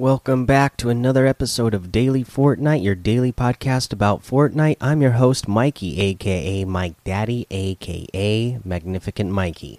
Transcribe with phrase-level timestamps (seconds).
[0.00, 4.78] welcome back to another episode of Daily Fortnite, your daily podcast about Fortnite.
[4.80, 9.78] I'm your host, Mikey, aka Mike Daddy, aka Magnificent Mikey.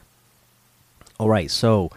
[1.20, 1.90] Alright, so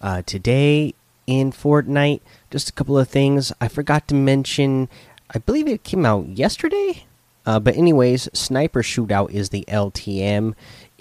[0.00, 0.92] uh, today
[1.28, 3.52] in Fortnite, just a couple of things.
[3.60, 4.88] I forgot to mention,
[5.32, 7.04] I believe it came out yesterday.
[7.46, 10.54] Uh, but, anyways, Sniper Shootout is the LTM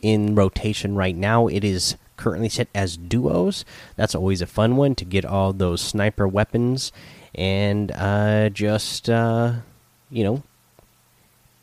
[0.03, 1.47] in rotation right now.
[1.47, 3.63] It is currently set as duos.
[3.95, 6.91] That's always a fun one to get all those sniper weapons
[7.35, 9.53] and uh, just uh,
[10.09, 10.43] you know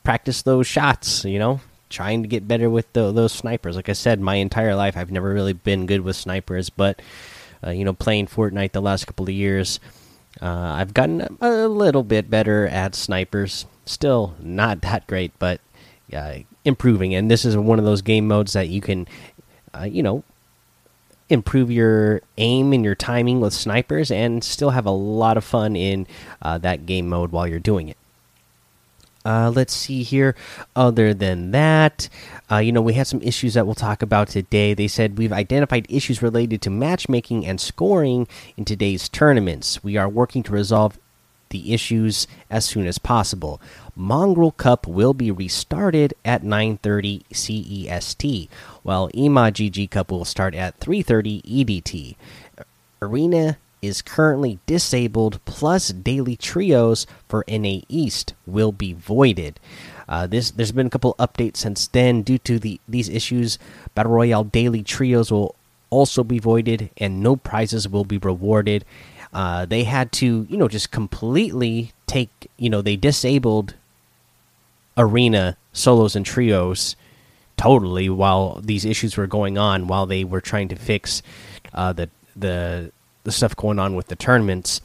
[0.02, 1.24] practice those shots.
[1.24, 3.76] You know, trying to get better with the, those snipers.
[3.76, 7.02] Like I said, my entire life I've never really been good with snipers, but
[7.64, 9.80] uh, you know, playing Fortnite the last couple of years.
[10.40, 13.66] Uh, I've gotten a little bit better at snipers.
[13.86, 15.60] Still not that great, but
[16.12, 17.14] uh, improving.
[17.14, 19.06] And this is one of those game modes that you can,
[19.74, 20.24] uh, you know,
[21.28, 25.76] improve your aim and your timing with snipers and still have a lot of fun
[25.76, 26.06] in
[26.42, 27.96] uh, that game mode while you're doing it.
[29.26, 30.34] Uh, let's see here.
[30.76, 32.10] Other than that,
[32.50, 34.74] uh, you know, we had some issues that we'll talk about today.
[34.74, 39.82] They said we've identified issues related to matchmaking and scoring in today's tournaments.
[39.82, 40.98] We are working to resolve
[41.54, 43.60] the issues as soon as possible.
[43.94, 48.48] Mongrel Cup will be restarted at 9:30 CEST,
[48.82, 52.16] while EMA GG Cup will start at 3:30 EDT.
[53.00, 59.60] Arena is currently disabled, plus daily trios for NA East will be voided.
[60.08, 63.58] Uh, this there's been a couple updates since then due to the these issues.
[63.94, 65.54] Battle Royale daily trios will
[65.90, 68.84] also be voided, and no prizes will be rewarded.
[69.34, 73.74] Uh, they had to, you know, just completely take, you know, they disabled
[74.96, 76.94] arena solos and trios
[77.56, 81.22] totally while these issues were going on, while they were trying to fix
[81.72, 82.92] uh, the the
[83.24, 84.80] the stuff going on with the tournaments.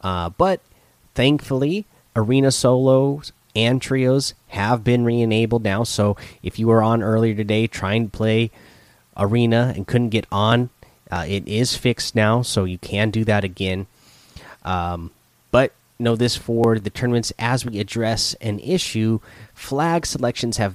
[0.00, 0.60] Uh, but
[1.14, 1.84] thankfully,
[2.16, 5.82] arena solos and trios have been re-enabled now.
[5.82, 8.50] So if you were on earlier today trying to play
[9.16, 10.70] arena and couldn't get on,
[11.10, 13.86] uh, it is fixed now, so you can do that again.
[14.64, 15.10] Um,
[15.50, 19.20] but know this for the tournaments as we address an issue.
[19.54, 20.74] Flag selections have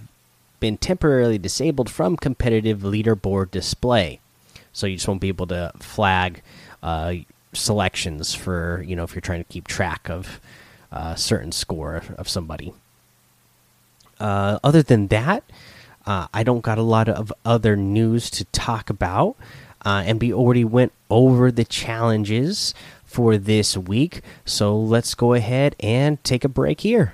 [0.59, 4.19] been temporarily disabled from competitive leaderboard display,
[4.73, 6.41] so you just won't be able to flag
[6.83, 7.13] uh,
[7.53, 10.39] selections for you know if you're trying to keep track of
[10.91, 12.73] a uh, certain score of somebody.
[14.19, 15.43] Uh, other than that,
[16.05, 19.35] uh, I don't got a lot of other news to talk about.
[19.85, 22.73] Uh, and we already went over the challenges
[23.05, 24.21] for this week.
[24.43, 27.13] So let's go ahead and take a break here.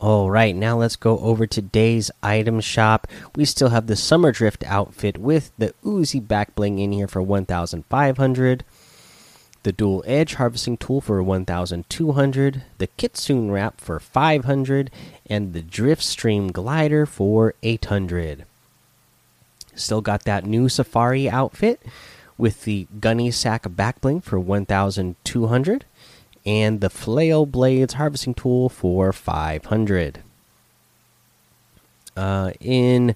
[0.00, 3.06] All right, now let's go over today's item shop.
[3.36, 7.20] We still have the Summer Drift outfit with the Uzi back bling in here for
[7.20, 8.64] 1,500.
[9.62, 12.62] The Dual Edge harvesting tool for 1,200.
[12.78, 14.90] The Kitsune wrap for 500,
[15.26, 18.46] and the Drift Stream glider for 800.
[19.74, 21.80] Still got that new Safari outfit
[22.36, 25.84] with the Gunny Sack back bling for 1,200
[26.46, 30.20] and the flail blades harvesting tool for 500
[32.16, 33.14] uh, in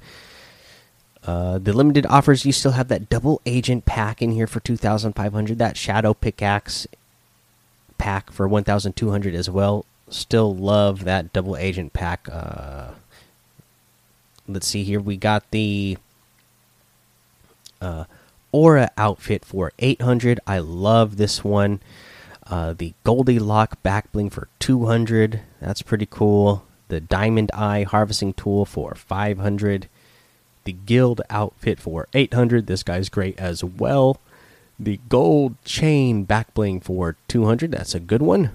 [1.25, 5.59] uh, the limited offers you still have that double agent pack in here for 2500
[5.59, 6.86] that shadow pickaxe
[8.04, 9.86] pack for 1200 as well.
[10.10, 12.28] Still love that double agent pack.
[12.31, 12.92] Uh,
[14.47, 15.00] let's see here.
[15.00, 15.97] We got the
[17.81, 18.05] uh,
[18.53, 21.81] aura outfit for 800 i love this one
[22.47, 25.41] uh, the Goldilock back bling for 200.
[25.61, 26.65] That's pretty cool.
[26.89, 29.89] The Diamond Eye harvesting tool for 500.
[30.65, 32.66] The Guild outfit for 800.
[32.66, 34.19] This guy's great as well.
[34.78, 37.72] The Gold Chain back bling for 200.
[37.72, 38.51] That's a good one.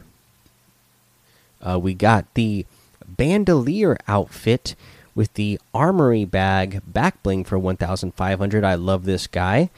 [1.62, 2.66] Uh, we got the
[3.08, 4.76] Bandolier outfit
[5.20, 8.64] with the Armory bag back bling for 1,500.
[8.64, 9.70] I love this guy.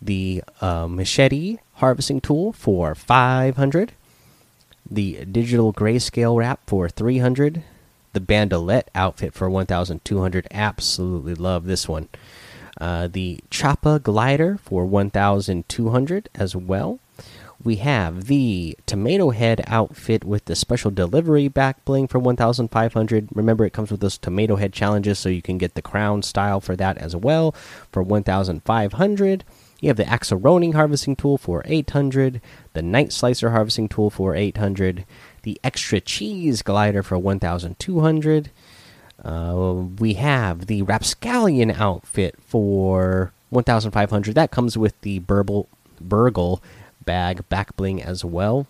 [0.00, 3.92] The uh, Machete harvesting tool for 500
[4.88, 7.64] the digital grayscale wrap for 300
[8.12, 12.08] the bandolette outfit for 1200 absolutely love this one.
[12.80, 17.00] Uh, the choppa glider for 1200 as well
[17.62, 23.64] we have the tomato head outfit with the special delivery back bling for 1500 remember
[23.64, 26.76] it comes with those tomato head challenges so you can get the crown style for
[26.76, 27.52] that as well
[27.90, 29.44] for 1500
[29.80, 32.40] you have the Axolroning harvesting tool for 800,
[32.72, 35.04] the Night Slicer harvesting tool for 800,
[35.42, 38.50] the Extra Cheese glider for 1200.
[39.22, 44.34] Uh, we have the Rapscallion outfit for 1500.
[44.34, 45.68] That comes with the Burble,
[46.00, 46.62] Burgle
[47.06, 48.66] bag back bling as well.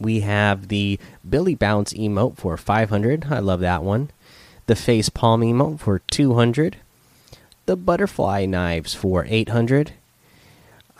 [0.00, 0.98] We have the
[1.28, 3.26] Billy Bounce emote for 500.
[3.30, 4.10] I love that one.
[4.66, 6.76] The face palm emote for 200.
[7.66, 9.92] The butterfly knives for 800.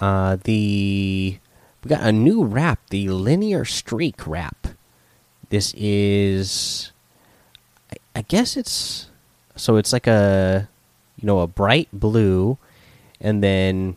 [0.01, 1.39] Uh, the
[1.83, 4.69] we got a new wrap, the linear streak wrap.
[5.49, 6.93] This is,
[7.93, 9.09] I, I guess it's
[9.57, 10.69] so it's like a,
[11.17, 12.59] you know, a bright blue,
[13.21, 13.97] and then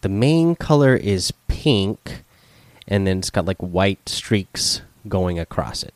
[0.00, 2.22] the main color is pink,
[2.86, 5.94] and then it's got like white streaks going across it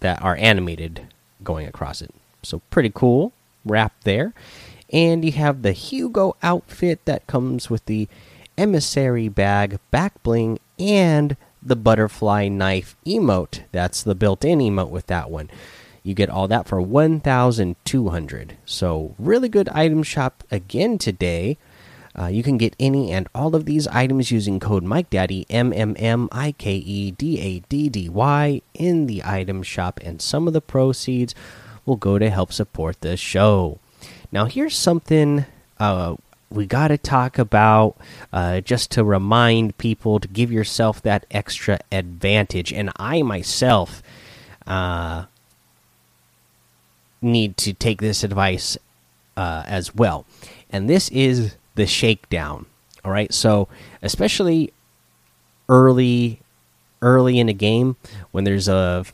[0.00, 1.08] that are animated
[1.42, 2.14] going across it.
[2.42, 3.32] So pretty cool
[3.64, 4.32] wrap there.
[4.90, 8.08] And you have the Hugo outfit that comes with the
[8.56, 13.64] emissary bag, back bling, and the butterfly knife emote.
[13.72, 15.50] That's the built-in emote with that one.
[16.02, 18.56] You get all that for 1200.
[18.64, 21.58] So, really good item shop again today.
[22.18, 25.94] Uh, you can get any and all of these items using code MikeDaddy, M M
[25.98, 30.48] M I K E D A D D Y, in the item shop, and some
[30.48, 31.34] of the proceeds
[31.86, 33.78] will go to help support the show.
[34.32, 35.46] Now, here's something
[35.78, 36.16] uh,
[36.50, 37.96] we got to talk about
[38.32, 42.72] uh, just to remind people to give yourself that extra advantage.
[42.72, 44.02] And I myself
[44.66, 45.26] uh,
[47.22, 48.76] need to take this advice
[49.36, 50.26] uh, as well.
[50.70, 52.66] And this is the shakedown.
[53.04, 53.32] All right.
[53.32, 53.68] So,
[54.02, 54.72] especially
[55.68, 56.40] early,
[57.00, 57.96] early in a game
[58.32, 59.06] when there's a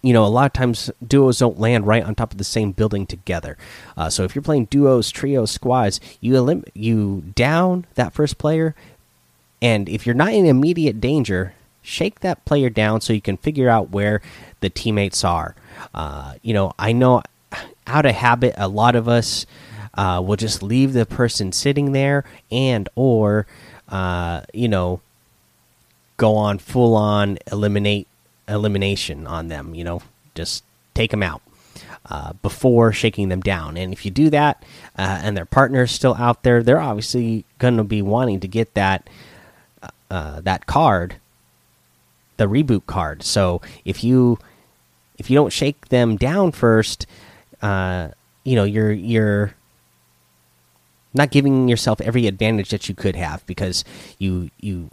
[0.00, 2.70] you know, a lot of times duos don't land right on top of the same
[2.70, 3.58] building together.
[3.96, 8.76] Uh, so if you're playing duos, trios, squads, you elim you down that first player,
[9.60, 11.52] and if you're not in immediate danger,
[11.82, 14.22] shake that player down so you can figure out where
[14.60, 15.56] the teammates are.
[15.92, 17.22] Uh, you know, I know
[17.88, 19.46] out of habit, a lot of us
[19.98, 23.46] uh, will just leave the person sitting there and or
[23.88, 25.00] uh, you know
[26.16, 28.06] go on full on eliminate
[28.46, 29.74] elimination on them.
[29.74, 30.02] You know,
[30.36, 30.62] just
[30.94, 31.42] take them out
[32.08, 33.76] uh, before shaking them down.
[33.76, 34.62] And if you do that,
[34.96, 38.48] uh, and their partner is still out there, they're obviously going to be wanting to
[38.48, 39.10] get that
[39.82, 41.16] uh, uh, that card,
[42.36, 43.24] the reboot card.
[43.24, 44.38] So if you
[45.18, 47.04] if you don't shake them down first,
[47.62, 48.10] uh,
[48.44, 49.54] you know you're you're
[51.18, 53.84] not giving yourself every advantage that you could have because
[54.18, 54.88] you you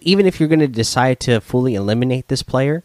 [0.00, 2.82] even if you're going to decide to fully eliminate this player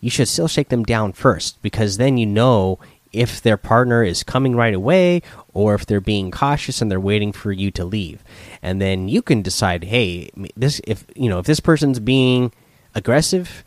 [0.00, 2.78] you should still shake them down first because then you know
[3.12, 5.22] if their partner is coming right away
[5.54, 8.22] or if they're being cautious and they're waiting for you to leave.
[8.62, 12.52] And then you can decide hey this if you know if this person's being
[12.94, 13.64] aggressive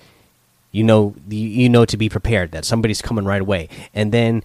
[0.71, 3.69] you know you know to be prepared that somebody's coming right away.
[3.93, 4.43] And then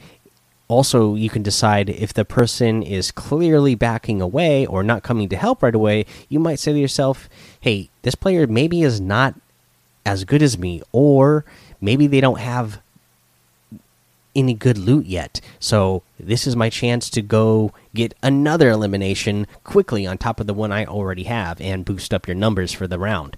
[0.68, 5.36] also you can decide if the person is clearly backing away or not coming to
[5.36, 7.28] help right away you might say to yourself
[7.60, 9.34] hey this player maybe is not
[10.04, 11.44] as good as me or
[11.80, 12.80] maybe they don't have
[14.36, 15.40] any good loot yet.
[15.58, 20.54] So this is my chance to go get another elimination quickly on top of the
[20.54, 23.36] one I already have and boost up your numbers for the round.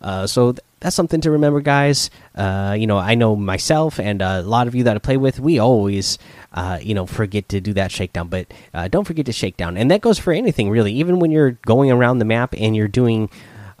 [0.00, 2.08] Uh, so th that's something to remember, guys.
[2.36, 5.40] Uh, you know, I know myself and a lot of you that I play with,
[5.40, 6.18] we always,
[6.52, 8.28] uh, you know, forget to do that shakedown.
[8.28, 8.46] But
[8.88, 10.92] don't forget to shakedown, and that goes for anything really.
[10.92, 13.28] Even when you're going around the map and you're doing,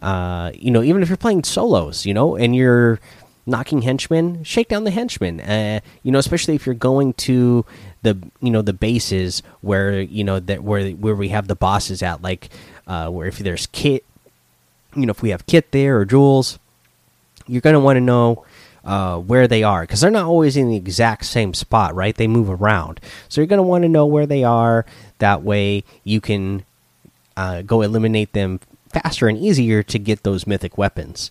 [0.02, 2.98] uh, you know, even if you're playing solos, you know, and you're
[3.48, 5.40] knocking henchmen, shake down the henchmen.
[5.40, 7.64] Uh, you know, especially if you're going to
[8.02, 12.02] the you know the bases where you know that where where we have the bosses
[12.02, 12.50] at, like
[12.86, 14.04] uh, where if there's kit,
[14.94, 16.58] you know, if we have kit there or jewels,
[17.46, 18.44] you're gonna want to know.
[18.84, 22.16] Uh, where they are because they're not always in the exact same spot, right?
[22.16, 24.86] They move around, so you're going to want to know where they are.
[25.18, 26.64] That way, you can
[27.36, 31.30] uh, go eliminate them faster and easier to get those mythic weapons.